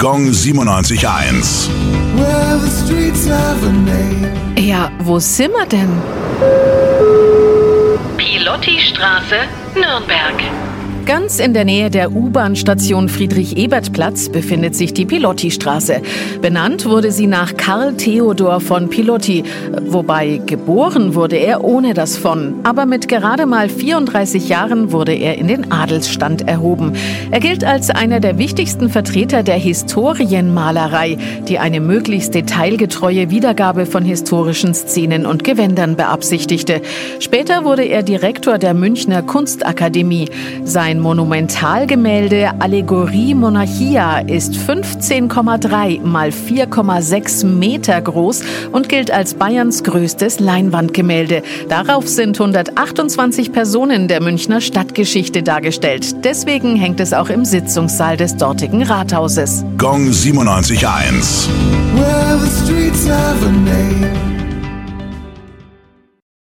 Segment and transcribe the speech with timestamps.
[0.00, 1.68] Gong 97.1.
[2.14, 4.32] Well, the streets have a name.
[4.56, 5.90] Ja, wo sind wir denn?
[8.16, 10.67] Pilottistraße, Nürnberg.
[11.08, 16.02] Ganz in der Nähe der U-Bahn-Station Friedrich-Ebert-Platz befindet sich die Pilotti-Straße.
[16.42, 19.42] Benannt wurde sie nach Karl Theodor von Pilotti,
[19.86, 22.56] wobei geboren wurde er ohne das von.
[22.62, 26.92] Aber mit gerade mal 34 Jahren wurde er in den Adelsstand erhoben.
[27.30, 31.16] Er gilt als einer der wichtigsten Vertreter der Historienmalerei,
[31.48, 36.82] die eine möglichst detailgetreue Wiedergabe von historischen Szenen und Gewändern beabsichtigte.
[37.18, 40.28] Später wurde er Direktor der Münchner Kunstakademie.
[40.64, 50.40] Sein Monumentalgemälde Allegorie Monarchia ist 15,3 mal 4,6 Meter groß und gilt als Bayerns größtes
[50.40, 51.42] Leinwandgemälde.
[51.68, 56.24] Darauf sind 128 Personen der Münchner Stadtgeschichte dargestellt.
[56.24, 59.64] Deswegen hängt es auch im Sitzungssaal des dortigen Rathauses.
[59.76, 61.48] Gong 97.1.
[61.94, 62.38] Well,